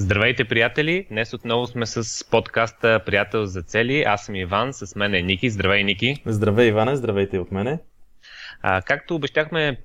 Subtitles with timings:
[0.00, 1.06] Здравейте, приятели!
[1.10, 4.02] Днес отново сме с подкаста Приятел за цели.
[4.02, 5.50] Аз съм Иван, с мен е Ники.
[5.50, 6.22] Здравей, Ники!
[6.26, 6.96] Здравей, Иване!
[6.96, 7.78] Здравейте от мене!
[8.62, 9.76] А, както обещахме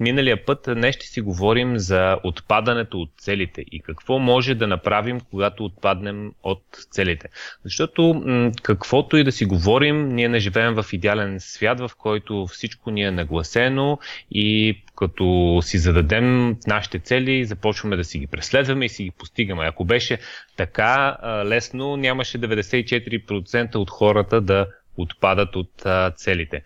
[0.00, 5.20] миналия път, днес ще си говорим за отпадането от целите и какво може да направим,
[5.30, 7.28] когато отпаднем от целите.
[7.64, 8.22] Защото
[8.62, 13.02] каквото и да си говорим, ние не живеем в идеален свят, в който всичко ни
[13.02, 13.98] е нагласено
[14.30, 19.64] и като си зададем нашите цели, започваме да си ги преследваме и си ги постигаме.
[19.66, 20.18] Ако беше
[20.56, 21.16] така
[21.46, 25.82] лесно, нямаше 94% от хората да отпадат от
[26.16, 26.62] целите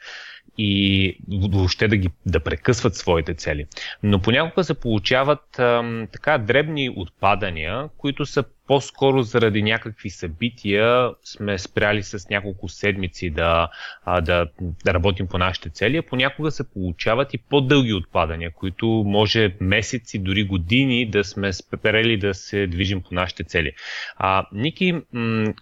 [0.58, 1.16] и
[1.52, 3.66] въобще да ги да прекъсват своите цели.
[4.02, 11.58] Но понякога се получават ам, така дребни отпадания, които са по-скоро заради някакви събития сме
[11.58, 13.68] спряли с няколко седмици да,
[14.06, 14.46] да,
[14.84, 20.18] да работим по нашите цели, а понякога се получават и по-дълги отпадания, които може месеци,
[20.18, 23.72] дори години да сме спрели да се движим по нашите цели.
[24.16, 25.52] А, Ники, м-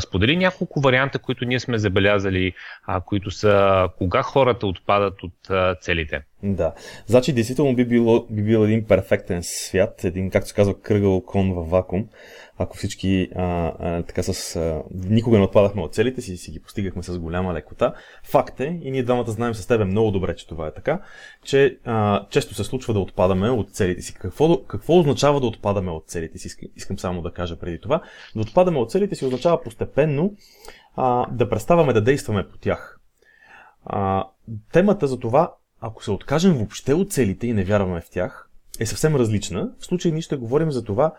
[0.00, 2.52] сподели няколко варианта, които ние сме забелязали,
[2.86, 6.22] а, които са кога хората отпадат от а, целите.
[6.42, 6.72] Да.
[7.06, 11.52] Значи, действително би, било, би бил един перфектен свят, един, както се казва, кръгъл кон
[11.52, 12.08] във вакуум,
[12.58, 14.56] ако всички а, а, така с...
[14.56, 17.94] А, никога не отпадахме от целите си, си ги постигахме с голяма лекота.
[18.24, 21.00] Факт е, и ние двамата знаем с тебе много добре, че това е така,
[21.44, 24.14] че а, често се случва да отпадаме от целите си.
[24.14, 26.68] Какво, какво означава да отпадаме от целите си?
[26.76, 28.02] Искам само да кажа преди това.
[28.34, 30.34] Да отпадаме от целите си означава постепенно
[30.96, 33.00] а, да преставаме да действаме по тях.
[33.84, 34.24] А,
[34.72, 38.48] темата за това ако се откажем въобще от целите и не вярваме в тях,
[38.80, 39.70] е съвсем различна.
[39.78, 41.14] В случай ние ще говорим за това,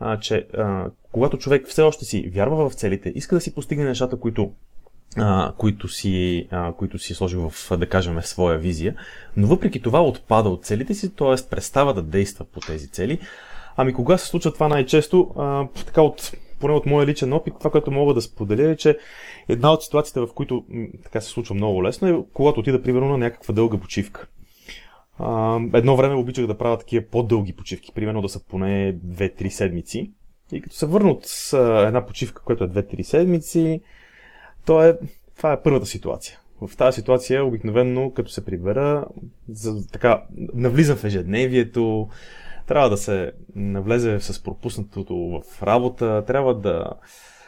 [0.00, 3.84] а, че а, когато човек все още си вярва в целите, иска да си постигне
[3.84, 4.52] нещата, които,
[5.16, 8.94] а, които, си, а, които си е сложил в, да кажем, в своя визия,
[9.36, 11.48] но въпреки това отпада от целите си, т.е.
[11.50, 13.18] престава да действа по тези цели.
[13.76, 15.34] Ами кога се случва това най-често?
[15.38, 18.98] А, така от, поне от моя личен опит, това, което мога да споделя е, че
[19.48, 20.64] Една от ситуациите, в които
[21.04, 24.26] така се случва много лесно, е когато отида, примерно, на някаква дълга почивка.
[25.18, 30.10] А, едно време обичах да правя такива по-дълги почивки, примерно да са поне 2-3 седмици.
[30.52, 31.26] И като се върна от
[31.86, 33.80] една почивка, която е 2-3 седмици,
[34.66, 34.98] то е,
[35.36, 36.38] това е първата ситуация.
[36.60, 39.04] В тази ситуация обикновено, като се прибера,
[39.48, 40.22] за, така,
[40.54, 42.08] навлизам в ежедневието,
[42.66, 46.90] трябва да се навлезе с пропуснатото в работа, трябва да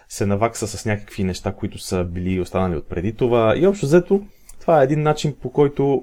[0.08, 3.54] се навакса с някакви неща, които са били останали от преди това.
[3.56, 4.22] И общо взето,
[4.60, 6.02] това е един начин по който,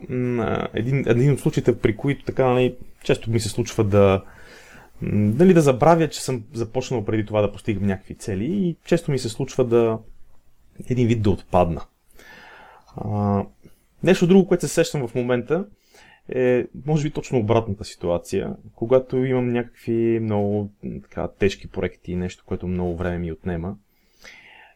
[0.73, 4.23] един, един от случаите, при които така, нали, често ми се случва да,
[5.01, 9.19] нали, да забравя, че съм започнал преди това да постигам някакви цели и често ми
[9.19, 9.99] се случва да
[10.89, 11.81] един вид да отпадна.
[12.97, 13.43] А,
[14.03, 15.65] нещо друго, което се сещам в момента
[16.29, 20.71] е, може би, точно обратната ситуация, когато имам някакви много
[21.01, 23.75] така, тежки проекти, нещо, което много време ми отнема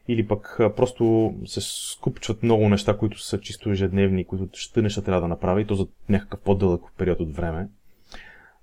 [0.08, 5.20] или пък просто се скупчват много неща, които са чисто ежедневни, които ще неща трябва
[5.20, 7.68] да направя и то за някакъв по-дълъг период от време.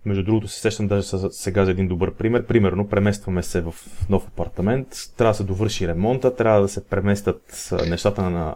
[0.06, 2.46] Между другото се сещам даже сега за един добър пример.
[2.46, 3.76] Примерно, преместваме се в
[4.10, 4.88] нов апартамент,
[5.18, 8.56] трябва да се довърши ремонта, трябва да се преместят нещата на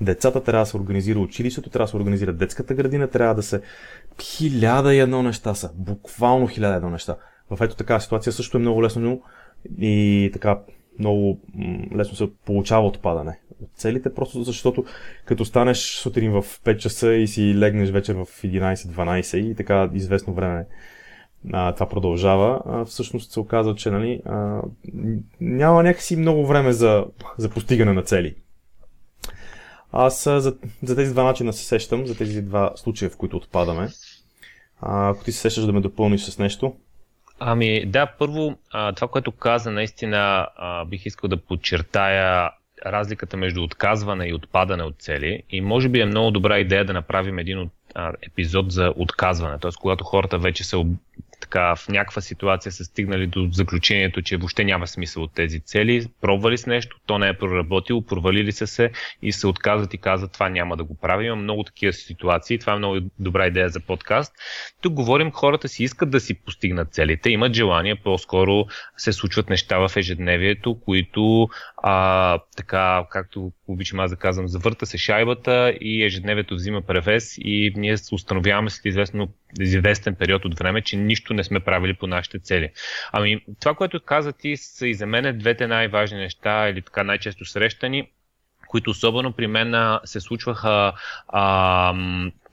[0.00, 3.60] децата, трябва да се организира училището, трябва да се организира детската градина, трябва да се...
[4.20, 5.70] Хиляда и едно неща са.
[5.74, 7.16] Буквално хиляда и едно неща.
[7.50, 9.22] В ето такава ситуация също е много лесно
[9.78, 10.58] и така
[10.98, 11.40] много
[11.96, 14.84] лесно се получава отпадане от целите, просто защото
[15.24, 20.34] като станеш сутрин в 5 часа и си легнеш вечер в 11-12 и така известно
[20.34, 20.66] време
[21.52, 24.60] а, това продължава, а, всъщност се оказва, че нали, а,
[25.40, 27.06] няма някакси много време за,
[27.38, 28.34] за постигане на цели.
[29.92, 33.88] Аз за, за тези два начина се сещам, за тези два случая, в които отпадаме.
[34.80, 36.74] А, ако ти се сещаш да ме допълниш с нещо.
[37.38, 42.50] Ами да, първо а, това, което каза, наистина а, бих искал да подчертая
[42.86, 45.42] разликата между отказване и отпадане от цели.
[45.50, 49.58] И може би е много добра идея да направим един от, а, епизод за отказване.
[49.58, 49.70] Т.е.
[49.80, 50.84] когато хората вече са
[51.42, 56.06] така в някаква ситуация са стигнали до заключението, че въобще няма смисъл от тези цели,
[56.20, 58.90] пробвали с нещо, то не е проработило, провалили са се
[59.22, 61.24] и се отказват и казват това няма да го правя.
[61.24, 64.32] Има много такива ситуации, това е много добра идея за подкаст.
[64.80, 68.66] Тук говорим, хората си искат да си постигнат целите, имат желание, по-скоро
[68.96, 74.98] се случват неща в ежедневието, които а, така, както обичам аз да казвам, завърта се
[74.98, 79.28] шайбата и ежедневието взима превес и ние установяваме след известно,
[79.60, 82.70] известен период от време, че нищо не сме правили по нашите цели.
[83.12, 87.44] Ами, това, което каза ти, са и за мен двете най-важни неща или така най-често
[87.44, 88.08] срещани
[88.72, 90.92] които особено при мен се случваха
[91.28, 91.94] а,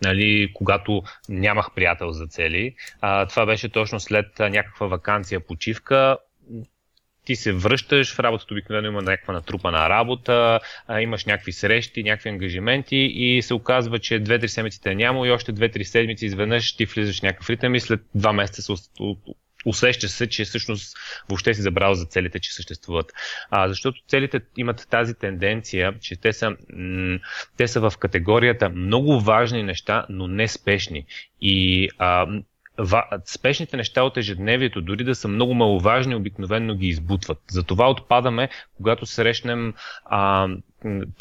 [0.04, 2.76] нали, когато нямах приятел за цели.
[3.02, 6.18] А, това беше точно след някаква вакансия, почивка
[7.30, 12.30] ти се връщаш в работата, обикновено има някаква натрупана работа, а, имаш някакви срещи, някакви
[12.30, 16.86] ангажименти и се оказва, че 2-3 седмици те няма и още 2-3 седмици изведнъж ти
[16.86, 18.74] влизаш в някакъв ритъм и след 2 месеца се
[19.66, 20.98] усеща се, че всъщност
[21.30, 23.12] въобще си забрал за целите, че съществуват.
[23.50, 27.20] А, защото целите имат тази тенденция, че те са, м-
[27.58, 31.06] те са в категорията много важни неща, но не спешни.
[31.42, 32.28] И а,
[33.26, 37.40] спешните неща от ежедневието, дори да са много маловажни, обикновенно ги избутват.
[37.50, 39.74] Затова отпадаме, когато срещнем,
[40.06, 40.48] а,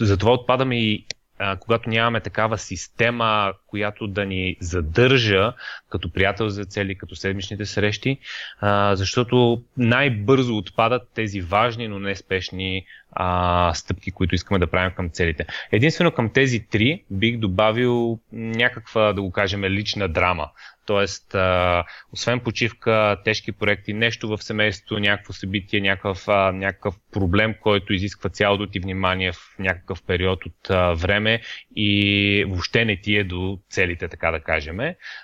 [0.00, 1.04] затова отпадаме и
[1.38, 5.52] а, когато нямаме такава система, която да ни задържа
[5.88, 8.18] като приятел за цели, като седмичните срещи,
[8.60, 14.92] а, защото най-бързо отпадат тези важни, но не спешни а, стъпки, които искаме да правим
[14.96, 15.46] към целите.
[15.72, 20.50] Единствено към тези три бих добавил някаква, да го кажем, лична драма.
[20.86, 27.54] Тоест, а, освен почивка, тежки проекти, нещо в семейството, някакво събитие, някакъв, а, някакъв проблем,
[27.60, 31.40] който изисква цялото ти внимание в някакъв период от а, време
[31.76, 34.78] и въобще не ти е до целите, така да кажем.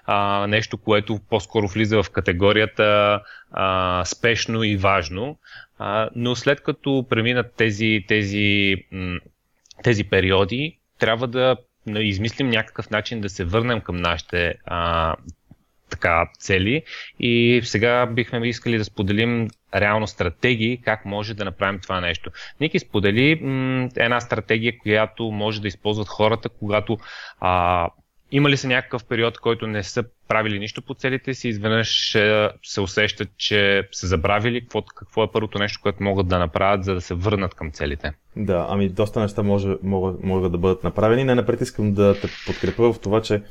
[0.04, 3.20] А, нещо, което по-скоро влиза в категорията
[3.52, 5.38] а, спешно и важно.
[5.78, 8.76] А, но след като преминат тези, тези,
[9.82, 11.56] тези периоди, трябва да
[11.86, 15.14] измислим някакъв начин да се върнем към нашите а,
[15.90, 16.82] така цели
[17.20, 22.30] и сега бихме искали да споделим реално стратегии как може да направим това нещо.
[22.60, 26.98] Ники сподели м- една стратегия, която може да използват хората, когато
[27.40, 27.88] а,
[28.36, 32.16] има ли се някакъв период, който не са правили нищо по целите си, изведнъж
[32.62, 36.94] се усещат, че са забравили какво, какво е първото нещо, което могат да направят, за
[36.94, 38.12] да се върнат към целите?
[38.36, 41.24] Да, ами доста неща може, могат, могат да бъдат направени.
[41.24, 43.42] Не напред искам да те подкрепя в това, че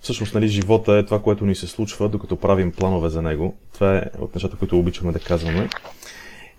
[0.00, 3.56] всъщност нали, живота е това, което ни се случва, докато правим планове за него.
[3.74, 5.68] Това е от нещата, които обичаме да казваме.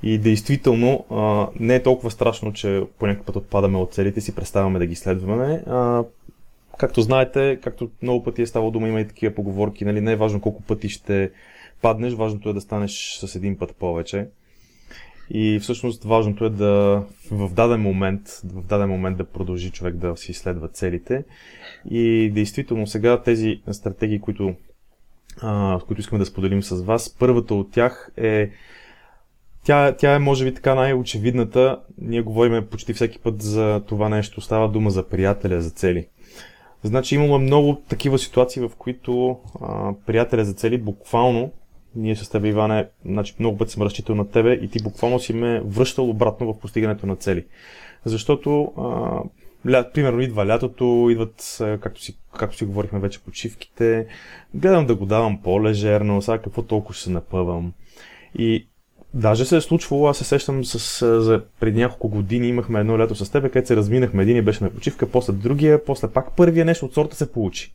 [0.03, 1.05] И действително
[1.59, 4.95] не е толкова страшно, че по някакъв път отпадаме от целите си, преставаме да ги
[4.95, 5.63] следваме.
[6.77, 10.15] Както знаете, както много пъти е ставало дума, има и такива поговорки, нали, не е
[10.15, 11.31] важно колко пъти ще
[11.81, 14.27] паднеш, важното е да станеш с един път повече.
[15.29, 20.17] И всъщност важното е да в даден момент, в даден момент да продължи човек да
[20.17, 21.23] си изследва целите.
[21.89, 24.55] И действително сега тези стратегии, които,
[25.41, 28.49] а, които искаме да споделим с вас, първата от тях е
[29.63, 31.79] тя, тя е, може би, така най-очевидната.
[31.97, 34.41] Ние говорим почти всеки път за това нещо.
[34.41, 36.07] Става дума за приятеля, за цели.
[36.83, 41.51] Значи имаме много такива ситуации, в които а, приятеля за цели буквално
[41.95, 45.33] ние с теб, Иване, значи много пъти съм разчитал на тебе и ти буквално си
[45.33, 47.45] ме връщал обратно в постигането на цели.
[48.05, 49.21] Защото, а,
[49.71, 54.07] ля, примерно, идва лятото, идват, както си, както си говорихме вече, почивките,
[54.53, 57.73] гледам да го давам по-лежерно, сега какво толкова ще се напъвам.
[58.37, 58.67] И
[59.13, 63.15] Даже се е случвало, аз се сещам с, за преди няколко години имахме едно лято
[63.15, 66.65] с теб, където се разминахме един и беше на почивка, после другия, после пак първия
[66.65, 67.73] нещо от сорта се получи.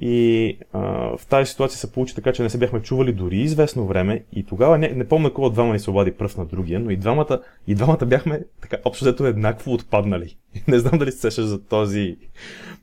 [0.00, 0.80] И а,
[1.16, 4.46] в тази ситуация се получи така, че не се бяхме чували дори известно време и
[4.46, 6.96] тогава не, не помня кой от двама ни се обади пръв на другия, но и
[6.96, 10.36] двамата, и двамата бяхме така общо взето еднакво отпаднали.
[10.68, 12.16] Не знам дали се сещаш за този,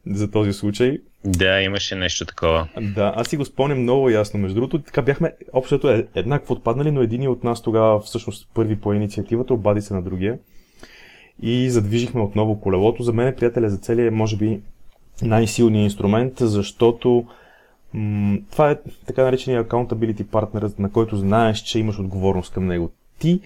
[0.08, 0.98] за този случай.
[1.26, 2.68] Да, имаше нещо такова.
[2.82, 4.40] Да, аз си го спомням много ясно.
[4.40, 8.76] Между другото, така бяхме общото е, еднакво отпаднали, но един от нас тогава всъщност първи
[8.76, 10.40] по инициативата обади се на другия
[11.42, 13.04] и задвижихме отново колелото.
[13.04, 14.62] За мен приятеля за целия може би,
[15.22, 17.26] най-силният инструмент, защото
[17.94, 22.92] м- това е така наречения accountability partner, на който знаеш, че имаш отговорност към него.
[23.20, 23.40] Ти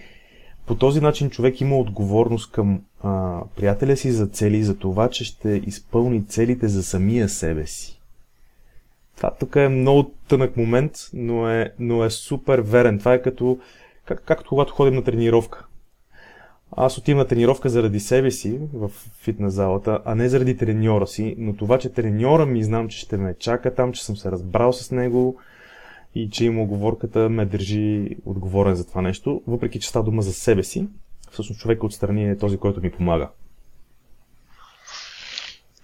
[0.66, 5.24] по този начин човек има отговорност към а, приятеля си за цели, за това, че
[5.24, 8.00] ще изпълни целите за самия себе си.
[9.16, 12.98] Това тук е много тънък момент, но е, но е супер верен.
[12.98, 13.58] Това е като,
[14.04, 15.64] как, както когато ходим на тренировка.
[16.78, 18.90] Аз отивам на тренировка заради себе си в
[19.22, 23.16] фитнес залата, а не заради треньора си, но това, че треньора ми знам, че ще
[23.16, 25.38] ме чака там, че съм се разбрал с него
[26.14, 30.32] и че има оговорката, ме държи отговорен за това нещо, въпреки че става дума за
[30.32, 30.88] себе си.
[31.30, 33.28] Всъщност човек отстрани е този, който ми помага.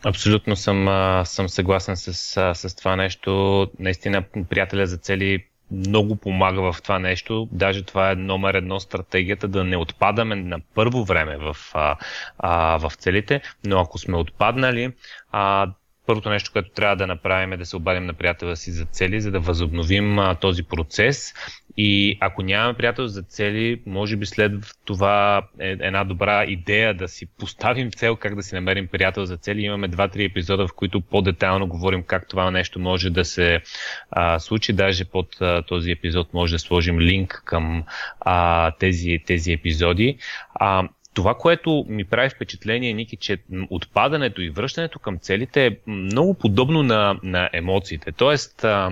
[0.05, 0.87] Абсолютно съм,
[1.25, 2.15] съм съгласен с,
[2.55, 3.67] с това нещо.
[3.79, 7.49] Наистина, приятеля за цели много помага в това нещо.
[7.53, 11.97] Даже това е номер едно стратегията да не отпадаме на първо време в, а,
[12.39, 14.93] а, в целите, но ако сме отпаднали,
[15.33, 15.73] а,
[16.07, 19.21] първото нещо, което трябва да направим е да се обадим на приятела си за цели,
[19.21, 21.35] за да възобновим а, този процес.
[21.77, 24.53] И ако нямаме приятел за цели, може би след
[24.85, 29.37] това е една добра идея да си поставим цел как да си намерим приятел за
[29.37, 29.63] цели.
[29.63, 33.61] Имаме 2-3 епизода, в които по-детайлно говорим как това нещо може да се
[34.11, 34.73] а, случи.
[34.73, 37.85] Даже под а, този епизод може да сложим линк към
[38.21, 40.19] а, тези, тези епизоди.
[40.55, 43.39] А, това, което ми прави впечатление, Ники, че
[43.71, 48.13] отпадането и връщането към целите е много подобно на, на емоциите.
[48.13, 48.91] Тоест, а,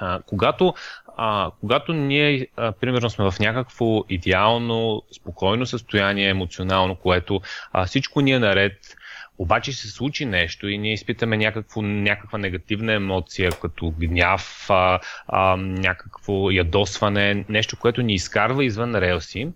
[0.00, 0.74] а, когато,
[1.16, 7.40] а, когато ние, а, примерно, сме в някакво идеално, спокойно състояние, емоционално, което
[7.72, 8.96] а, всичко ни е наред,
[9.38, 15.56] обаче се случи нещо и ние изпитаме някакво, някаква негативна емоция, като гняв, а, а,
[15.56, 19.48] някакво ядосване, нещо, което ни изкарва извън релси.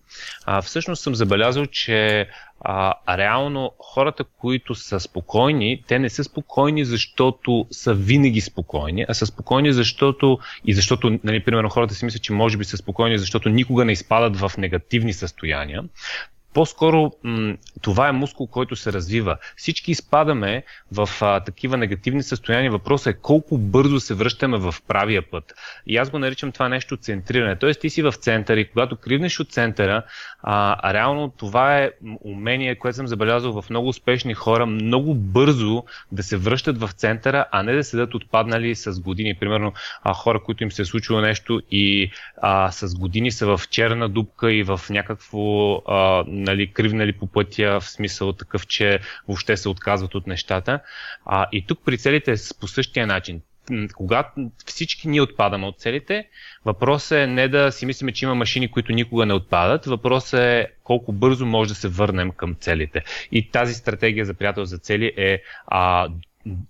[0.46, 2.28] А, всъщност съм забелязал, че
[2.64, 9.14] а, реално хората, които са спокойни, те не са спокойни, защото са винаги спокойни, а
[9.14, 13.18] са спокойни, защото и защото, нали, примерно, хората си мислят, че може би са спокойни,
[13.18, 15.82] защото никога не изпадат в негативни състояния.
[16.54, 19.36] По-скоро м- това е мускул, който се развива.
[19.56, 22.70] Всички изпадаме в а, такива негативни състояния.
[22.70, 25.54] Въпросът е колко бързо се връщаме в правия път.
[25.86, 27.56] И аз го наричам това нещо центриране.
[27.56, 30.02] Тоест ти си в центъра и когато кривнеш от центъра,
[30.42, 31.90] а, а реално това е
[32.24, 37.46] умение, което съм забелязал в много успешни хора, много бързо да се връщат в центъра,
[37.50, 39.34] а не да седат отпаднали с години.
[39.40, 43.60] Примерно а, хора, които им се е случило нещо и а, с години са в
[43.70, 49.56] черна дупка и в някакво а, нали, кривнали по пътя, в смисъл такъв, че въобще
[49.56, 50.80] се отказват от нещата.
[51.24, 53.40] А, и тук при целите по същия начин
[53.94, 54.30] когато
[54.66, 56.28] всички ние отпадаме от целите,
[56.64, 60.66] въпросът е не да си мислим, че има машини, които никога не отпадат, въпросът е
[60.84, 63.02] колко бързо може да се върнем към целите.
[63.32, 66.08] И тази стратегия за приятел за цели е а,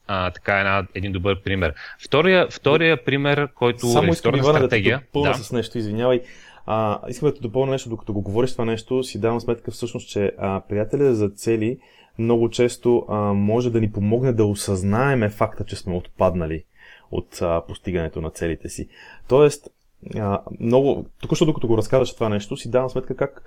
[0.07, 1.75] а, така една, един добър пример.
[2.05, 5.03] Втория, втория пример, който Само е втората стратегия.
[5.15, 5.35] Да, да.
[5.35, 6.21] с нещо, извинявай.
[6.67, 10.33] А, искам да допълня нещо, докато го говориш това нещо, си давам сметка всъщност, че
[10.39, 11.79] а, приятеля за цели
[12.19, 16.65] много често а, може да ни помогне да осъзнаеме факта, че сме отпаднали
[17.11, 18.89] от а, постигането на целите си.
[19.29, 19.69] Тоест,
[20.17, 23.43] а, много, току-що докато го разказваш това нещо, си давам сметка как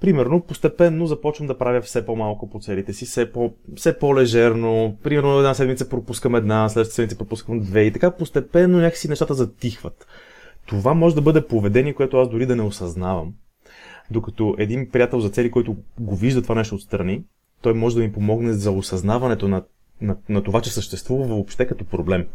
[0.00, 4.96] Примерно, постепенно започвам да правя все по-малко по целите си, все, по, все по-лежерно.
[5.02, 10.06] Примерно, една седмица пропускам една, следващата седмица пропускам две и така постепенно някакси нещата затихват.
[10.66, 13.34] Това може да бъде поведение, което аз дори да не осъзнавам.
[14.10, 17.24] Докато един приятел за цели, който го вижда това нещо отстрани,
[17.62, 19.64] той може да ми помогне за осъзнаването на,
[20.00, 22.26] на, на това, че съществува въобще като проблем.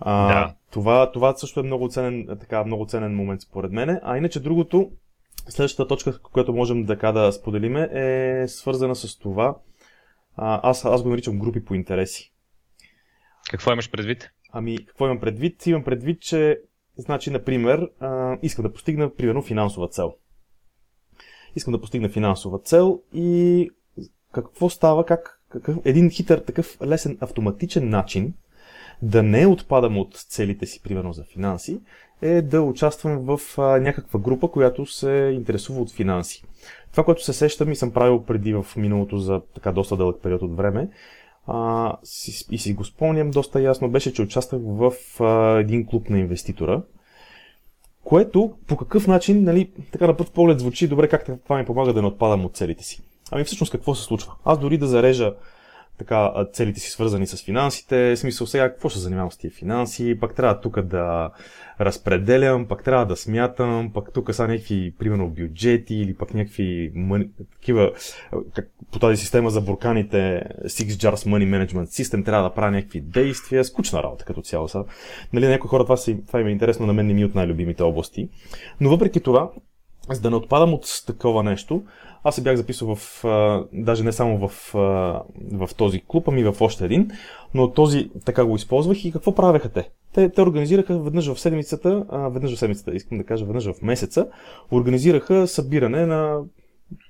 [0.00, 0.54] А, да.
[0.70, 4.00] това, това също е много ценен, така, много ценен момент според мен.
[4.02, 4.90] А иначе другото,
[5.48, 9.56] следващата точка, която можем така да споделиме, е свързана с това.
[10.36, 12.32] А, аз, аз го наричам групи по интереси.
[13.50, 14.30] Какво имаш предвид?
[14.52, 15.66] Ами, какво имам предвид?
[15.66, 16.60] Имам предвид, че,
[16.96, 20.14] значи, например, а, искам да постигна, примерно, финансова цел.
[21.56, 23.70] Искам да постигна финансова цел и
[24.32, 28.34] какво става, как, какъв, един хитър, такъв лесен, автоматичен начин
[29.02, 31.80] да не отпадам от целите си, примерно за финанси,
[32.22, 36.44] е да участвам в а, някаква група, която се интересува от финанси.
[36.90, 40.42] Това, което се сещам и съм правил преди в миналото за така доста дълъг период
[40.42, 40.88] от време,
[41.48, 46.10] а, си, и си го спомням доста ясно, беше, че участвах в а, един клуб
[46.10, 46.82] на инвеститора,
[48.04, 51.92] което по какъв начин, нали, така на път поглед звучи добре, как това ми помага
[51.92, 53.02] да не отпадам от целите си.
[53.30, 54.32] Ами всъщност какво се случва?
[54.44, 55.34] Аз дори да зарежа
[55.98, 58.10] така, целите си свързани с финансите.
[58.10, 60.18] В смисъл сега, какво ще занимавам с тия финанси?
[60.20, 61.30] Пак трябва тук да
[61.80, 67.28] разпределям, пък трябва да смятам, пък тук са някакви, примерно, бюджети или пък някакви мъни,
[67.52, 67.92] такива,
[68.54, 73.00] как, по тази система за бурканите Six Jars Money Management System трябва да правя някакви
[73.00, 73.64] действия.
[73.64, 74.84] Скучна работа като цяло са.
[75.32, 77.34] Нали, някои хора това, си, това им е интересно, на мен не ми е от
[77.34, 78.28] най-любимите области.
[78.80, 79.50] Но въпреки това,
[80.10, 81.82] за да не отпадам от такова нещо,
[82.24, 83.24] аз се бях записал в,
[83.72, 84.70] даже не само в,
[85.52, 87.10] в този клуб, ами в още един,
[87.54, 89.90] но този така го използвах и какво правеха те?
[90.14, 94.26] Те, те организираха веднъж в седмицата, веднъж в седмицата, искам да кажа веднъж в месеца,
[94.70, 96.40] организираха събиране на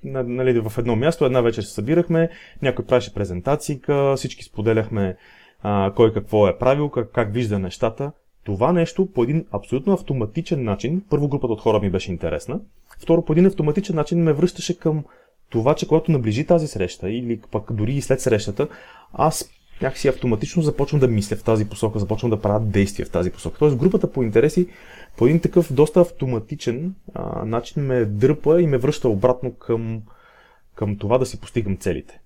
[0.05, 2.31] на, нали, в едно място, една вечер се събирахме,
[2.62, 3.81] някой правеше презентации,
[4.17, 5.17] всички споделяхме
[5.62, 8.12] а, кой какво е правил, как, как вижда нещата.
[8.45, 12.61] Това нещо по един абсолютно автоматичен начин, първо групата от хора ми беше интересна,
[12.99, 15.05] второ по един автоматичен начин ме връщаше към
[15.50, 18.69] това, че когато наближи тази среща или пък дори и след срещата,
[19.12, 19.50] аз
[19.83, 23.59] някакси автоматично започвам да мисля в тази посока, започвам да правя действия в тази посока.
[23.59, 24.67] Тоест групата по интереси
[25.17, 30.02] по един такъв доста автоматичен а, начин ме дърпа и ме връща обратно към,
[30.75, 32.21] към това да си постигам целите.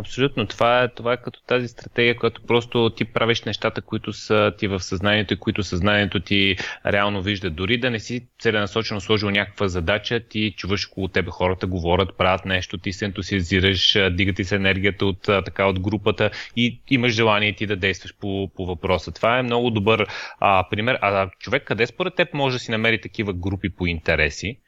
[0.00, 0.46] Абсолютно.
[0.46, 4.68] Това е, това е като тази стратегия, която просто ти правиш нещата, които са ти
[4.68, 7.50] в съзнанието и които съзнанието ти реално вижда.
[7.50, 12.44] Дори да не си целенасочено сложил някаква задача, ти чуваш около тебе хората говорят, правят
[12.44, 17.52] нещо, ти се ентусиазираш, дига ти се енергията от, така, от групата и имаш желание
[17.52, 19.12] ти да действаш по, по въпроса.
[19.12, 20.06] Това е много добър
[20.40, 20.98] а, пример.
[21.02, 24.58] А човек къде според теб може да си намери такива групи по интереси?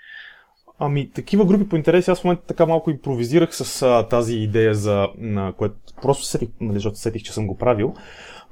[0.85, 4.75] Ами, такива групи по интереси, аз в момента така малко импровизирах с а, тази идея
[4.75, 7.95] за, на което просто сетих, нали, защото сетих, че съм го правил.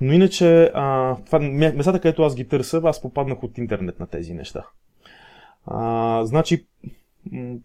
[0.00, 4.34] Но иначе, а, това, местата, където аз ги търся, аз попаднах от интернет на тези
[4.34, 4.66] неща.
[5.66, 6.66] А, значи,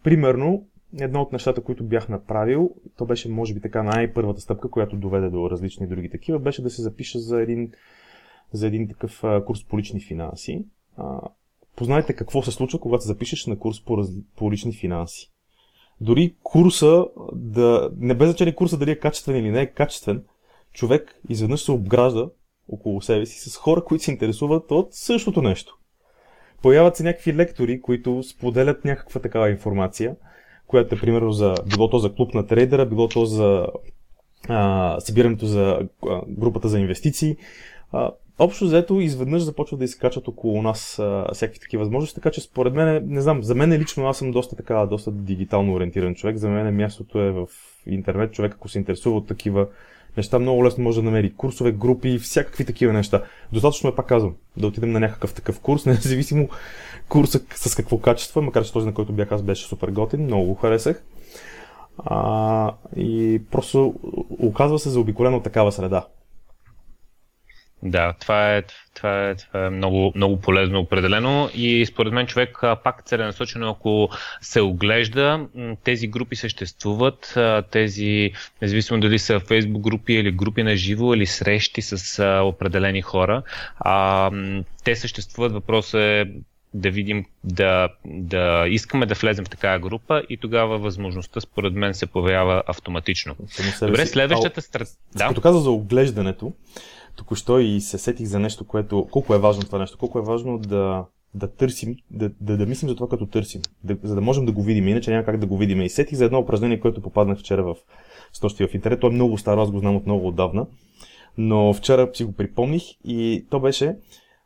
[0.04, 0.66] примерно,
[1.00, 5.30] едно от нещата, които бях направил, то беше, може би, така най-първата стъпка, която доведе
[5.30, 7.72] до различни други такива, беше да се запиша за един,
[8.52, 10.66] за един такъв а, курс по лични финанси.
[10.98, 11.20] А,
[11.76, 14.10] познайте какво се случва, когато се запишеш на курс по, раз...
[14.36, 15.32] по лични финанси.
[16.02, 20.24] Дори курса, да, не без значение курса дали е качествен или не е качествен,
[20.74, 22.30] човек изведнъж се обгражда
[22.70, 25.78] около себе си с хора, които се интересуват от същото нещо.
[26.62, 30.16] Появят се някакви лектори, които споделят някаква такава информация,
[30.68, 33.68] която е примерно за, било то за клуб на трейдера, било то за
[34.50, 35.80] а, събирането за
[36.10, 37.38] а, групата за инвестиции.
[37.92, 42.42] А, общо взето изведнъж започва да изкачат около нас а, всякакви такива възможности, така че
[42.42, 46.38] според мен, не знам, за мен лично аз съм доста така, доста дигитално ориентиран човек,
[46.38, 47.48] за мен мястото е в
[47.86, 49.68] интернет, човек ако се интересува от такива
[50.18, 53.24] неща, много лесно може да намери курсове, групи, всякакви такива неща.
[53.54, 56.50] Достатъчно е, пак казвам, да отидем на някакъв такъв курс, независимо
[57.10, 60.46] курса с какво качество, макар че този, на който бях аз, беше супер готин, много
[60.46, 61.04] го харесах.
[61.98, 63.96] А, и просто
[64.40, 66.06] оказва се заобиколено такава среда.
[67.86, 68.64] Да, това е,
[68.94, 74.10] това е, това е много, много полезно определено и според мен човек пак целенасочено, ако
[74.42, 75.48] се оглежда,
[75.84, 77.38] тези групи съществуват,
[77.72, 83.42] тези, независимо дали са Facebook групи или групи на живо или срещи с определени хора,
[83.80, 84.32] а,
[84.84, 85.52] те съществуват.
[85.52, 86.26] Въпросът е
[86.74, 91.94] да видим, да, да искаме да влезем в такава група и тогава възможността според мен
[91.94, 93.36] се появява автоматично.
[93.82, 94.98] Добре, следващата стратегия.
[95.16, 95.28] Да.
[95.28, 96.54] Като каза за оглеждането,
[97.16, 99.08] току-що и се сетих за нещо, което...
[99.12, 99.98] Колко е важно това нещо?
[99.98, 103.98] Колко е важно да, да търсим, да, да, да мислим за това, като търсим, да,
[104.04, 105.82] за да можем да го видим, иначе няма как да го видим.
[105.82, 107.76] И сетих за едно упражнение, което попаднах вчера в
[108.34, 109.00] снощи в интернет.
[109.00, 110.68] То е много старо, аз го знам от много отдавна,
[111.38, 113.96] но вчера си го припомних и то беше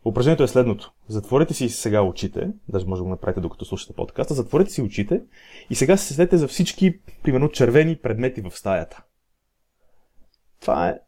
[0.05, 0.93] Упражнението е следното.
[1.08, 5.21] Затворете си сега очите, даже може да го направите докато слушате подкаста, затворете си очите
[5.69, 9.03] и сега се седете за всички, примерно, червени предмети в стаята.
[10.62, 10.99] Това е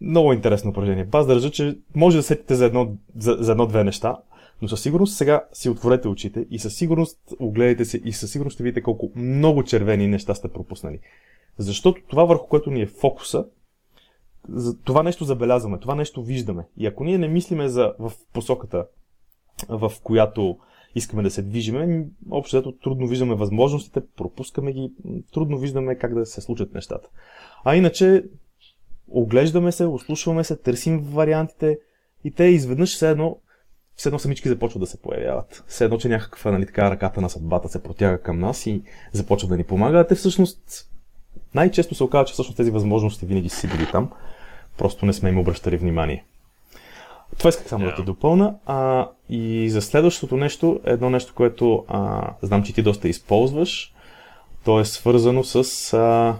[0.00, 1.08] много интересно упражнение.
[1.12, 4.16] Аз държа, че може да сетите за, едно, за, за едно-две неща,
[4.62, 8.54] но със сигурност сега си отворете очите и със сигурност огледайте се и със сигурност
[8.54, 10.98] ще видите колко много червени неща сте пропуснали.
[11.58, 13.44] Защото това върху което ни е фокуса,
[14.84, 16.66] това нещо забелязваме, това нещо виждаме.
[16.76, 18.86] И ако ние не мислиме за, в посоката,
[19.68, 20.58] в която
[20.94, 24.92] искаме да се движиме, общо трудно виждаме възможностите, пропускаме ги,
[25.32, 27.08] трудно виждаме как да се случат нещата.
[27.64, 28.24] А иначе
[29.10, 31.78] оглеждаме се, ослушваме се, търсим вариантите
[32.24, 33.36] и те изведнъж все едно,
[33.96, 35.64] все едно самички започват да се появяват.
[35.66, 39.48] Все едно, че някаква нали, така, ръката на съдбата се протяга към нас и започва
[39.48, 40.86] да ни помага, а те всъщност
[41.54, 44.10] най-често се оказва, че всъщност тези възможности винаги си били там,
[44.78, 46.24] просто не сме им обръщали внимание.
[47.38, 47.90] Това исках само yeah.
[47.90, 48.54] да те допълна.
[48.66, 53.94] А, и за следващото нещо, едно нещо, което а, знам, че ти доста използваш,
[54.64, 56.36] то е свързано с, а,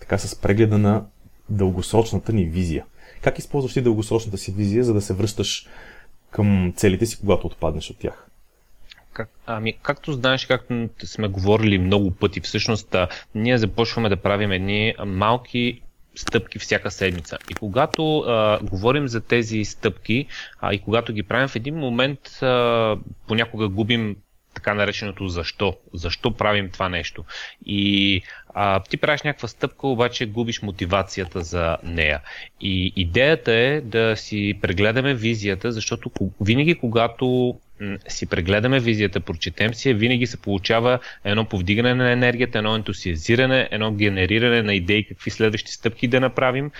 [0.00, 1.04] така, с прегледа на
[1.50, 2.84] дългосрочната ни визия.
[3.22, 5.66] Как използваш ти дългосрочната си визия, за да се връщаш
[6.30, 8.26] към целите си, когато отпаднеш от тях?
[9.12, 12.96] Как, ами, както знаеш, както сме говорили много пъти, всъщност
[13.34, 15.80] ние започваме да правим едни малки
[16.16, 17.38] стъпки всяка седмица.
[17.50, 20.26] И когато а, говорим за тези стъпки
[20.60, 22.96] а, и когато ги правим в един момент, а,
[23.28, 24.16] понякога губим
[24.58, 25.76] така нареченото защо.
[25.94, 27.24] Защо правим това нещо?
[27.66, 28.22] И
[28.54, 32.20] а, ти правиш някаква стъпка, обаче губиш мотивацията за нея.
[32.60, 37.54] И идеята е да си прегледаме визията, защото винаги когато
[38.08, 43.92] си прегледаме визията, прочетем си, винаги се получава едно повдигане на енергията, едно ентусиазиране, едно
[43.92, 46.70] генериране на идеи какви следващи стъпки да направим.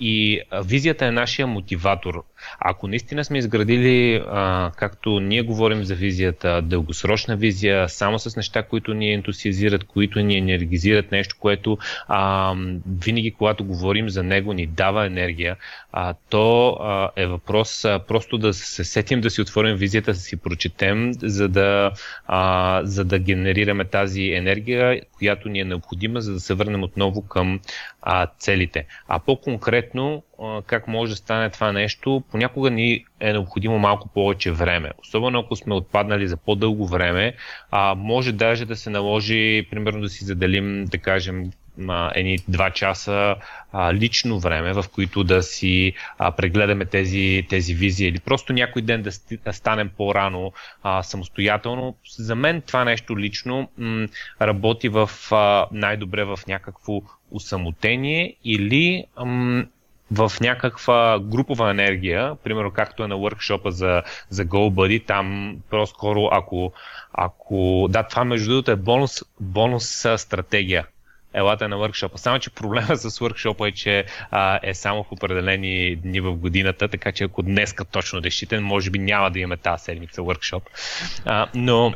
[0.00, 2.24] И визията е нашия мотиватор.
[2.60, 8.62] Ако наистина сме изградили, а, както ние говорим за визията, дългосрочна визия, само с неща,
[8.62, 12.54] които ни ентусиазират, които ни енергизират, нещо, което а,
[13.04, 15.56] винаги, когато говорим за него, ни дава енергия,
[15.92, 20.18] а, то а, е въпрос а, просто да се сетим да си отворим визията, да
[20.18, 21.92] си прочетем, за да,
[22.26, 27.22] а, за да генерираме тази енергия, която ни е необходима, за да се върнем отново
[27.22, 27.60] към
[28.02, 28.86] а, целите.
[29.08, 34.52] А по-конкретно, а, как може да стане това нещо, понякога ни е необходимо малко повече
[34.52, 34.90] време.
[34.98, 37.34] Особено ако сме отпаднали за по-дълго време,
[37.70, 41.50] а, може даже да се наложи, примерно да си заделим, да кажем,
[42.14, 43.36] едни два часа
[43.72, 48.82] а, лично време, в които да си а, прегледаме тези, тези визии или просто някой
[48.82, 49.10] ден да,
[49.44, 51.96] да станем по-рано а, самостоятелно.
[52.18, 54.06] За мен това нещо лично м-
[54.40, 59.64] работи в а, най-добре в някакво усамотение или м-
[60.12, 66.72] в някаква групова енергия, примерно както е на workshop за, за GoBuddy, там по-скоро ако,
[67.12, 67.86] ако...
[67.90, 70.86] Да, това между другото е бонус, бонус стратегия
[71.34, 72.18] елате на въркшопа.
[72.18, 76.88] Само, че проблема с въркшопа е, че а, е само в определени дни в годината,
[76.88, 80.62] така че ако днеска точно решите, може би няма да имаме тази седмица въркшоп.
[81.24, 81.94] А, но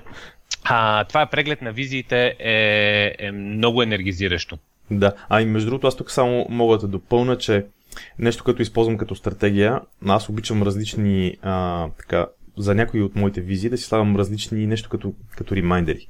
[0.64, 4.58] а, това е преглед на визиите е, е много енергизиращо.
[4.90, 7.66] Да, а и между другото аз тук само мога да допълна, че
[8.18, 13.70] нещо, като използвам като стратегия, аз обичам различни, а, така, за някои от моите визии
[13.70, 16.06] да си слагам различни нещо като, като ремайдери.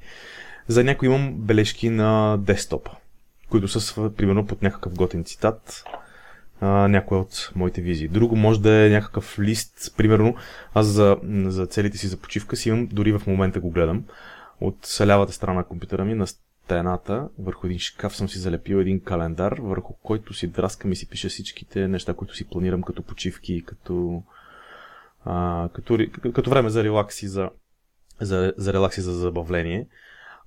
[0.69, 2.91] За някои имам бележки на десктопа
[3.55, 5.85] които са примерно под някакъв готен цитат,
[6.61, 8.09] а, някоя от моите визии.
[8.09, 10.37] Друго може да е някакъв лист, примерно
[10.75, 14.05] аз за, за целите си за почивка си имам, дори в момента го гледам,
[14.61, 19.01] от лявата страна на компютъра ми на стената, върху един шкаф съм си залепил един
[19.01, 23.65] календар, върху който си драскам и си пиша всичките неща, които си планирам като почивки,
[23.65, 24.23] като,
[25.25, 25.99] а, като,
[26.35, 27.51] като време за релакси, за,
[28.21, 29.87] за, за релакси, за забавление.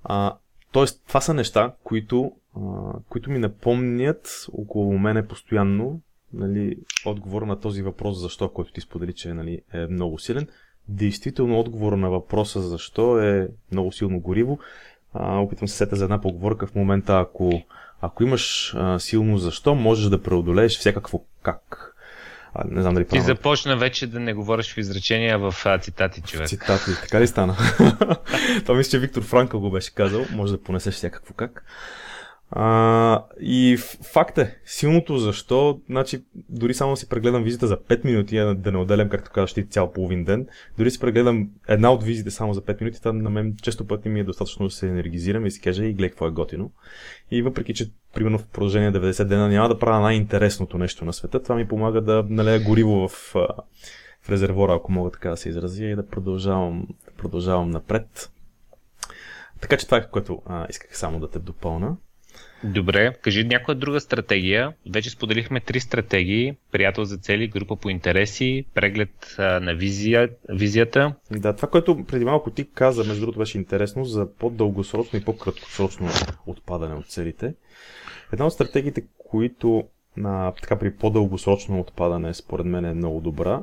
[0.04, 0.36] А,
[0.72, 2.32] тоест, това са неща, които
[3.08, 6.00] които ми напомнят около мене постоянно
[6.32, 6.76] нали,
[7.06, 10.48] отговор на този въпрос защо, който ти сподели, че нали, е много силен.
[10.88, 14.58] Действително отговор на въпроса защо е много силно гориво.
[15.14, 17.62] А, опитвам се сета за една поговорка в момента, ако,
[18.00, 21.94] ако имаш а, силно защо, можеш да преодолееш всякакво как.
[22.54, 26.22] А, не знам дали Ти започна вече да не говориш в изречения в а, цитати,
[26.22, 26.48] човек.
[26.48, 27.56] Цитати, така ли стана?
[28.62, 30.26] Това мисля, че Виктор Франкъл го беше казал.
[30.32, 31.64] Може да понесеш всякакво как.
[32.50, 33.78] А, и
[34.12, 38.78] факт е, силното защо, значи, дори само си прегледам визита за 5 минути, да не
[38.78, 40.46] отделям, както казваш ти, цял половин ден,
[40.78, 44.08] дори си прегледам една от визите само за 5 минути, там на мен често пъти
[44.08, 46.70] ми е достатъчно да се енергизирам и си кажа и гледай какво е готино.
[47.30, 51.42] И въпреки, че примерно в продължение 90 дена няма да правя най-интересното нещо на света,
[51.42, 53.34] това ми помага да налея гориво в,
[54.22, 58.30] в резервора, ако мога така да се изразя, и да продължавам, да продължавам напред.
[59.60, 61.96] Така че това е което а, исках само да те допълна.
[62.64, 64.72] Добре, кажи някоя друга стратегия.
[64.90, 66.56] Вече споделихме три стратегии.
[66.72, 71.14] Приятел за цели, група по интереси, преглед на визия, визията.
[71.30, 76.08] Да, това, което преди малко ти каза, между другото беше интересно, за по-дългосрочно и по-краткосрочно
[76.46, 77.54] отпадане от целите.
[78.32, 79.84] Една от стратегиите, които
[80.24, 83.62] а, така при по-дългосрочно отпадане според мен е много добра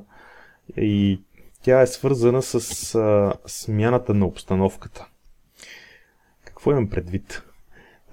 [0.78, 1.22] и
[1.64, 5.08] тя е свързана с а, смяната на обстановката.
[6.46, 7.44] Какво имам предвид?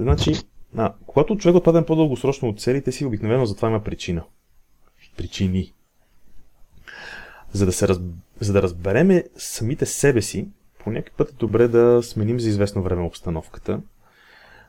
[0.00, 0.32] Значи,
[0.76, 4.24] а, когато човек отпадне по-дългосрочно от целите си, обикновено за това има причина.
[5.16, 5.72] Причини.
[7.52, 8.00] За да, се раз...
[8.40, 12.82] за да разбереме самите себе си, по някакъв път е добре да сменим за известно
[12.82, 13.80] време обстановката.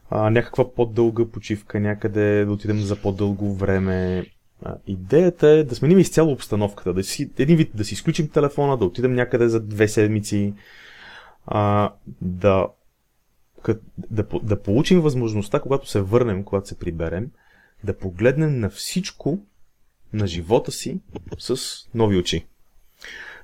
[0.10, 4.26] А, някаква по-дълга почивка, някъде да отидем за по-дълго време.
[4.64, 6.94] А, идеята е да сменим изцяло обстановката.
[6.94, 10.54] Да си, един вид да си изключим телефона, да отидем някъде за две седмици,
[11.46, 12.68] а, да
[14.12, 17.32] да, да получим възможността, когато се върнем, когато се приберем,
[17.84, 19.40] да погледнем на всичко
[20.14, 21.00] на живота си
[21.40, 21.58] с
[21.96, 22.46] нови очи.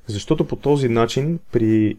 [0.08, 1.97] Защото по този начин при,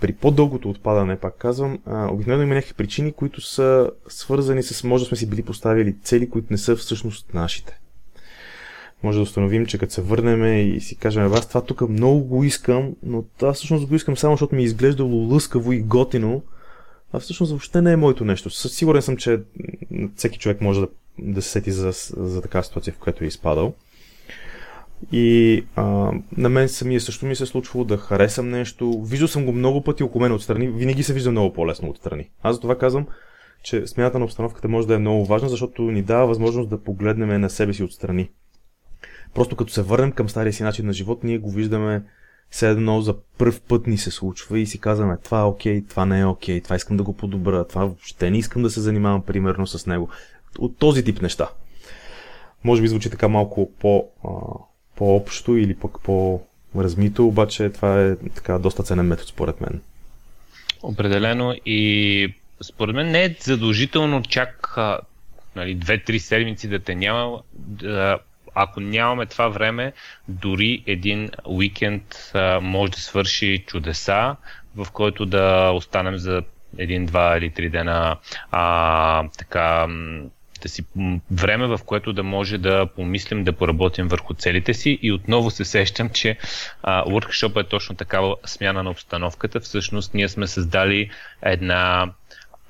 [0.00, 5.08] при по-дългото отпадане, пак казвам, обикновено има някакви причини, които са свързани с, може да
[5.08, 7.78] сме си били поставили цели, които не са всъщност нашите.
[9.02, 12.44] Може да установим, че като се върнем и си кажем, аз това тук много го
[12.44, 16.42] искам, но аз всъщност го искам само защото ми е изглеждало лъскаво и готино,
[17.12, 18.50] а всъщност въобще не е моето нещо.
[18.50, 19.40] Със сигурен съм, че
[20.16, 23.74] всеки човек може да, да се сети за, за такава ситуация, в която е изпадал.
[25.12, 29.02] И а, на мен самия също ми се е случвало да харесам нещо.
[29.02, 30.68] Виждал съм го много пъти около мен отстрани.
[30.68, 32.30] Винаги се вижда много по-лесно отстрани.
[32.42, 33.06] Аз за това казвам,
[33.62, 37.40] че смяната на обстановката може да е много важна, защото ни дава възможност да погледнем
[37.40, 38.30] на себе си отстрани.
[39.34, 42.02] Просто като се върнем към стария си начин на живот, ние го виждаме
[42.52, 46.04] все едно за първ път ни се случва и си казваме това е окей, това
[46.06, 49.22] не е окей, това искам да го подобра, това въобще не искам да се занимавам
[49.22, 50.08] примерно с него.
[50.58, 51.48] От този тип неща.
[52.64, 54.08] Може би звучи така малко по,
[54.96, 59.80] по-общо или пък по-размито, обаче това е така доста ценен метод според мен.
[60.82, 64.76] Определено и според мен не е задължително чак
[65.56, 68.18] нали, 2-3 седмици да те няма, да,
[68.54, 69.92] ако нямаме това време,
[70.28, 74.36] дори един уикенд а, може да свърши чудеса,
[74.76, 76.42] в който да останем за
[76.78, 78.16] един, два или три дена
[78.50, 79.86] а, така
[80.62, 80.84] да си
[81.30, 85.64] време, в което да може да помислим, да поработим върху целите си и отново се
[85.64, 86.36] сещам, че
[86.84, 89.60] workshop е точно такава смяна на обстановката.
[89.60, 91.10] Всъщност ние сме създали
[91.42, 92.12] една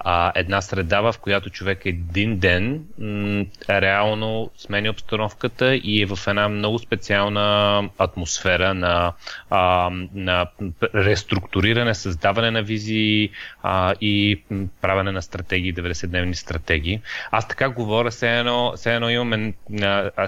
[0.05, 6.19] а, една среда, в която човек един ден м- реално сменя обстановката и е в
[6.27, 9.12] една много специална атмосфера на,
[9.51, 10.47] а, на
[10.95, 13.31] реструктуриране, създаване на визии
[13.62, 14.43] а, и
[14.81, 17.01] правене на стратегии, 90-дневни стратегии.
[17.31, 19.55] Аз така говоря, все едно, все едно имаме,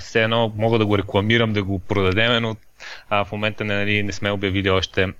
[0.00, 2.56] все едно мога да го рекламирам, да го продадем, но
[3.10, 5.12] а, в момента нали, не сме обявили още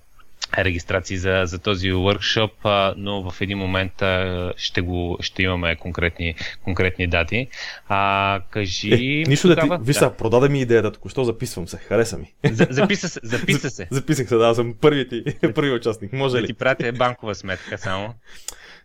[0.58, 5.76] регистрации за, за този workshop, а, но в един момент а, ще, го, ще имаме
[5.76, 7.48] конкретни, конкретни дати.
[7.88, 9.22] А, кажи...
[9.26, 9.78] Е, нищо тогава...
[9.78, 9.86] да ти...
[9.86, 10.16] Виж да.
[10.16, 12.34] продаде ми идеята, току-що записвам се, хареса ми.
[12.52, 13.88] За, записа се, записа се.
[13.90, 16.12] Записах се, да, съм първи ти, първи участник.
[16.12, 16.46] Може да ли?
[16.46, 18.14] ти пратя банкова сметка само.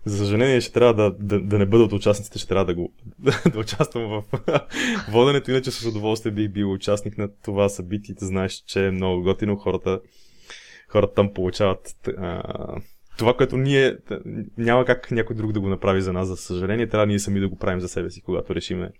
[0.05, 2.93] За съжаление, ще трябва да, да, да не бъда от участниците, ще трябва да, го,
[3.19, 4.23] да, да участвам в
[5.11, 8.15] воденето, иначе с удоволствие бих бил участник на това събитие.
[8.19, 9.99] Знаеш, че е много готино хората
[10.89, 12.43] хората там получават а,
[13.17, 13.97] това, което ние
[14.57, 16.87] няма как някой друг да го направи за нас, за съжаление.
[16.87, 18.91] Трябва ние сами да го правим за себе си, когато решиме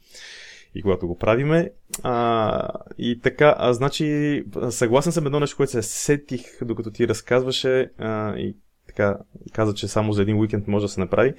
[0.76, 1.72] и когато го правиме.
[2.04, 7.92] А, и така, а, значи, съгласен съм едно нещо, което се сетих, докато ти разказваше
[7.98, 8.56] а, и
[8.88, 9.18] така
[9.54, 11.34] каза, че само за един уикенд може да се направи.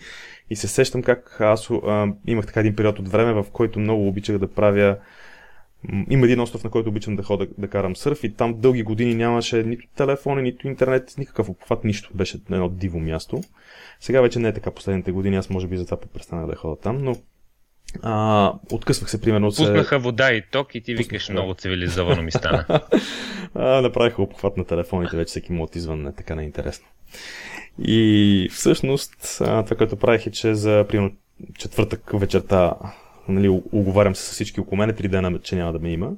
[0.51, 4.09] И се сещам как аз а, имах така един период от време, в който много
[4.09, 4.97] обичах да правя
[6.11, 9.14] има един остров, на който обичам да ходя да карам сърф и там дълги години
[9.14, 12.11] нямаше нито телефони, нито интернет, никакъв обхват, нищо.
[12.14, 13.40] Беше едно диво място.
[14.01, 16.81] Сега вече не е така последните години, аз може би за това престанах да ходя
[16.81, 17.16] там, но
[18.03, 19.49] а, откъсвах се примерно.
[19.49, 22.64] Пуснаха вода и ток и ти Пуснах, викаш много цивилизовано ми стана.
[23.55, 26.87] а, направиха обхват на телефоните, вече всеки му отизвън е така неинтересно.
[27.79, 31.12] И всъщност това, което правих е, че за примерно
[31.59, 32.75] четвъртък вечерта
[33.31, 36.12] нали, оговарям се с всички около мене, три дена, че няма да ме има.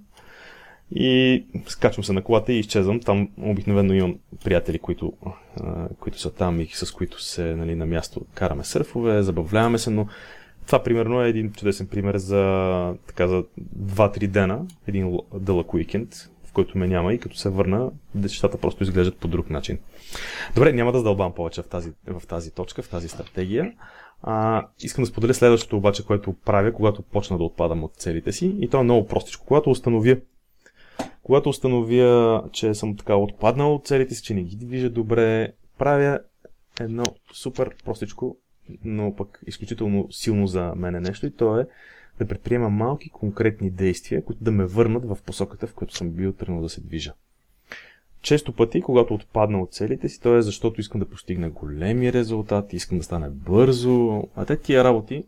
[0.94, 3.00] И скачвам се на колата и изчезвам.
[3.00, 5.12] Там обикновено имам приятели, които,
[6.00, 10.06] които са там и с които се нали, на място караме сърфове, забавляваме се, но
[10.66, 13.44] това примерно е един чудесен пример за, така, за
[13.78, 18.82] 2-3 дена, един дълъг уикенд, в който ме няма и като се върна, нещата просто
[18.82, 19.78] изглеждат по друг начин.
[20.54, 23.72] Добре, няма да задълбам повече в тази, в тази точка, в тази стратегия.
[24.22, 28.56] А, искам да споделя следващото обаче, което правя, когато почна да отпадам от целите си.
[28.60, 29.46] И то е много простичко.
[29.46, 30.16] Когато установя,
[31.22, 36.20] когато установя, че съм така отпаднал от целите си, че не ги движа добре, правя
[36.80, 38.36] едно супер простичко,
[38.84, 41.66] но пък изключително силно за мене нещо и то е
[42.18, 46.32] да предприема малки конкретни действия, които да ме върнат в посоката, в която съм бил
[46.32, 47.14] тръгнал да се движа.
[48.22, 52.76] Често пъти, когато отпадна от целите си, то е защото искам да постигна големи резултати,
[52.76, 55.24] искам да стане бързо, а те тия работи,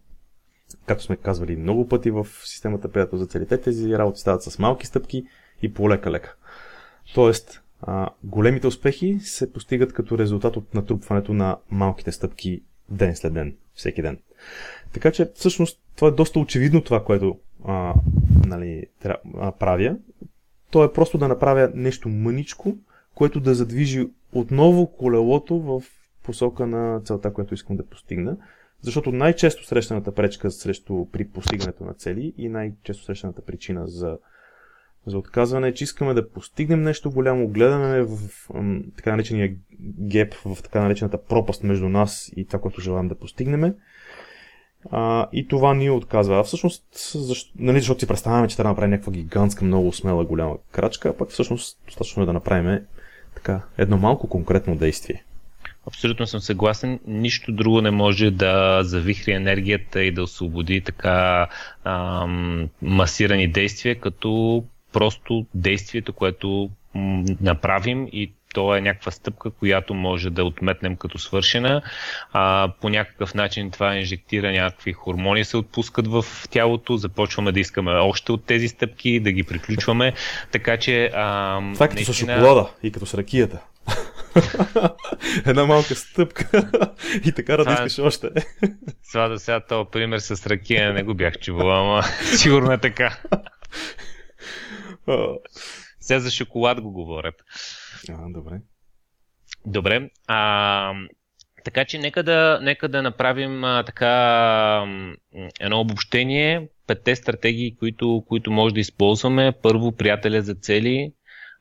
[0.87, 4.87] както сме казвали много пъти в системата приятел за целите, тези работи стават с малки
[4.87, 5.27] стъпки
[5.63, 6.37] и полека-лека.
[7.15, 13.35] Тоест, а, големите успехи се постигат като резултат от натрупването на малките стъпки ден след
[13.35, 14.19] ден, всеки ден.
[14.93, 17.95] Така че, всъщност, това е доста очевидно това, което а,
[18.47, 19.97] нали, тря, а, правя
[20.75, 22.77] то е просто да направя нещо мъничко,
[23.15, 25.83] което да задвижи отново колелото в
[26.23, 28.37] посока на целта, която искам да постигна.
[28.81, 34.19] Защото най-често срещаната пречка срещу при постигането на цели и най-често срещаната причина за,
[35.07, 38.19] за отказване е, че искаме да постигнем нещо голямо, гледаме в,
[38.97, 39.57] така наречения
[40.01, 43.75] геп, в така наречената пропаст между нас и това, което желаем да постигнем
[44.91, 46.45] а, и това ни отказва.
[46.45, 50.55] Всъщност, защо, нали, защото си представяме, че трябва да направим някаква гигантска, много смела, голяма
[50.73, 52.79] крачка, пък всъщност достатъчно е да направим
[53.35, 55.25] така, едно малко конкретно действие.
[55.87, 57.01] Абсолютно съм съгласен.
[57.07, 61.49] Нищо друго не може да завихри енергията и да освободи така
[61.85, 66.71] ам, масирани действия, като просто действието, което
[67.41, 71.83] направим и то е някаква стъпка, която може да отметнем като свършена.
[72.33, 77.93] А, по някакъв начин това инжектира някакви хормони, се отпускат в тялото, започваме да искаме
[77.93, 80.13] още от тези стъпки, да ги приключваме.
[80.53, 81.11] Така че.
[81.15, 82.15] А, това е като наистина...
[82.15, 83.61] с шоколада и като с ракията.
[85.47, 86.71] Една малка стъпка
[87.25, 88.31] и така да искаш още.
[89.11, 92.03] Това да сега този пример с ракия не го бях чувал, ама
[92.37, 93.19] сигурно е така.
[96.01, 97.35] Сега за шоколад го говорят.
[98.09, 98.61] А, добре.
[99.67, 100.11] Добре.
[100.27, 100.95] А,
[101.65, 104.13] Така че нека да, нека да направим а, така
[105.61, 106.69] едно обобщение.
[106.87, 109.53] Петте стратегии, които, които може да използваме.
[109.63, 111.13] Първо, приятеля за цели.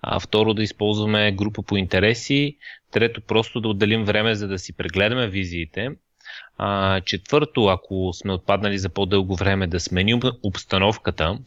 [0.01, 2.57] А, второ, да използваме група по интереси.
[2.91, 5.89] Трето, просто да отделим време, за да си прегледаме визиите.
[6.57, 11.39] А, четвърто, ако сме отпаднали за по-дълго време, да сменим обстановката.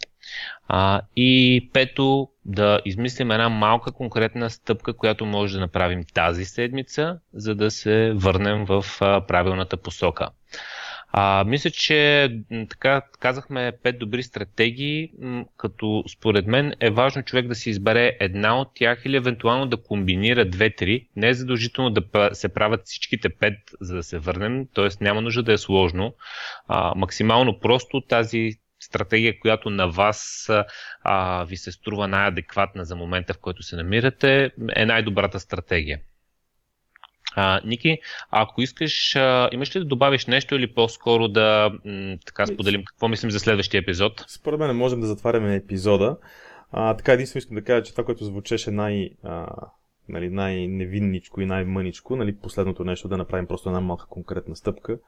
[0.68, 7.18] А, и пето, да измислим една малка конкретна стъпка, която може да направим тази седмица,
[7.34, 10.28] за да се върнем в а, правилната посока.
[11.12, 12.30] А, мисля, че
[12.70, 15.10] така казахме пет добри стратегии,
[15.56, 19.82] като според мен е важно човек да си избере една от тях или евентуално да
[19.82, 21.08] комбинира две-три.
[21.16, 24.88] Не е задължително да се правят всичките пет, за да се върнем, т.е.
[25.00, 26.14] няма нужда да е сложно.
[26.68, 28.50] А, максимално просто тази
[28.86, 30.50] стратегия, която на вас
[31.04, 36.00] а, ви се струва най-адекватна за момента, в който се намирате, е най-добрата стратегия.
[37.36, 37.98] А, Ники,
[38.30, 43.08] ако искаш, а, имаш ли да добавиш нещо или по-скоро да м, така споделим какво
[43.08, 44.24] мислим за следващия епизод?
[44.28, 46.16] Според мен можем да затваряме епизода.
[46.72, 49.46] А, така единствено искам да кажа, че това, което звучеше най, а,
[50.08, 54.98] нали, най-невинничко и най-мъничко, нали, последното нещо да направим просто една малка конкретна стъпка,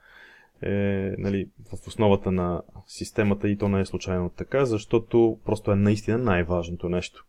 [0.63, 5.75] е нали, в основата на системата и то не е случайно така, защото просто е
[5.75, 7.25] наистина най-важното нещо.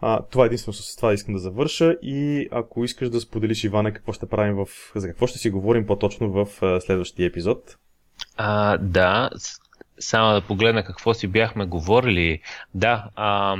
[0.00, 3.92] А, това е единствено с това искам да завърша и ако искаш да споделиш, Иване,
[3.92, 4.66] какво ще правим в...
[4.94, 6.46] за какво ще си говорим по-точно в
[6.80, 7.76] следващия епизод?
[8.36, 9.30] А, да,
[10.00, 12.40] само да погледна какво си бяхме говорили.
[12.74, 13.56] Да, а,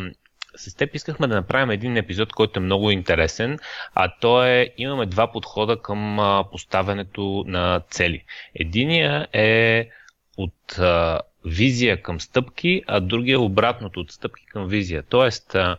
[0.57, 3.59] с теб искахме да направим един епизод, който е много интересен,
[3.95, 6.19] а то е, имаме два подхода към
[6.53, 8.25] поставянето на цели.
[8.55, 9.89] Единия е
[10.37, 15.03] от а, визия към стъпки, а другия е обратното от стъпки към визия.
[15.09, 15.77] Тоест, а,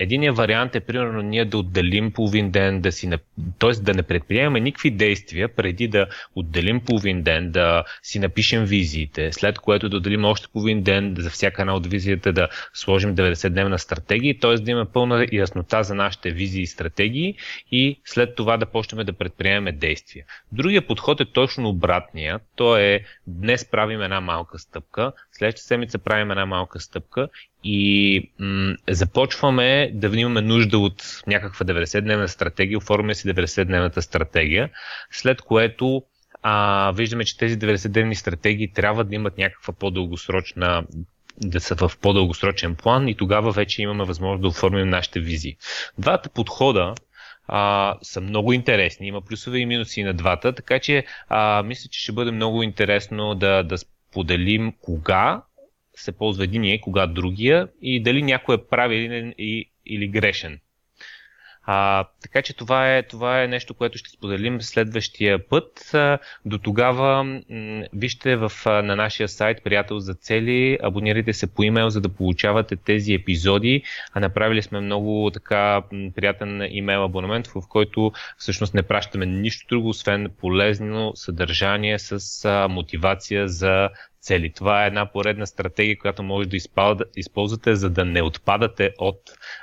[0.00, 3.10] единият вариант е, примерно, ние да отделим половин ден, да си,
[3.58, 3.70] т.е.
[3.70, 9.58] да не предприемаме никакви действия преди да отделим половин ден, да си напишем визиите, след
[9.58, 14.38] което да отделим още половин ден за всяка една от визията да сложим 90-дневна стратегия,
[14.40, 14.54] т.е.
[14.54, 17.34] да имаме пълна яснота за нашите визии и стратегии
[17.72, 20.24] и след това да почнем да предприемаме действия.
[20.52, 22.40] Другия подход е точно обратния.
[22.56, 27.28] То е днес правим една малка стъпка, следващата седмица правим една малка стъпка
[27.64, 34.70] и м- започваме да имаме нужда от някаква 90-дневна стратегия, оформяме си 90-дневната стратегия,
[35.10, 36.02] след което
[36.42, 40.84] а, виждаме, че тези 90-дневни стратегии трябва да имат някаква по-дългосрочна
[41.40, 45.56] да са в по-дългосрочен план и тогава вече имаме възможност да оформим нашите визии.
[45.98, 46.94] Двата подхода
[47.48, 49.06] а, са много интересни.
[49.06, 53.34] Има плюсове и минуси на двата, така че а, мисля, че ще бъде много интересно
[53.34, 53.78] да, да
[54.12, 55.42] споделим кога
[55.96, 59.34] се ползва единия, кога другия и дали някой е правилен
[59.86, 60.60] или грешен.
[61.64, 65.92] А, така че това е, това е нещо, което ще споделим следващия път.
[66.44, 67.40] До тогава м-
[67.92, 72.76] вижте в, на нашия сайт Приятел за цели, абонирайте се по имейл, за да получавате
[72.76, 73.82] тези епизоди.
[74.12, 75.82] А направили сме много така
[76.16, 82.68] приятен имейл абонамент, в който всъщност не пращаме нищо друго, освен полезно съдържание с а,
[82.68, 83.88] мотивация за
[84.22, 84.52] цели.
[84.52, 86.56] Това е една поредна стратегия, която може да
[87.16, 89.20] използвате, за да не отпадате от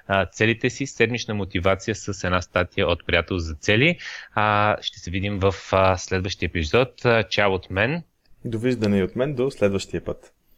[0.07, 0.85] а, целите си.
[0.85, 3.97] Седмична мотивация с една статия от Приятел за цели.
[4.33, 7.05] А, ще се видим в а, следващия епизод.
[7.29, 8.03] Чао от мен.
[8.45, 10.33] Довиждане и от мен до следващия път.